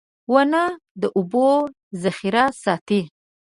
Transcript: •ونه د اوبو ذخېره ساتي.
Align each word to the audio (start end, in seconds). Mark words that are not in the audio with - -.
•ونه 0.33 0.63
د 1.01 1.03
اوبو 1.17 1.47
ذخېره 2.03 2.45
ساتي. 2.63 3.01